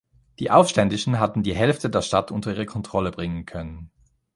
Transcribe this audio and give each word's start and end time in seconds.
Die 0.39 0.49
Aufständischen 0.49 1.19
hatten 1.19 1.43
die 1.43 1.53
Hälfte 1.53 1.87
der 1.87 2.01
Stadt 2.01 2.31
unter 2.31 2.49
ihre 2.49 2.65
Kontrolle 2.65 3.11
bringen 3.11 3.45
können. 3.45 3.91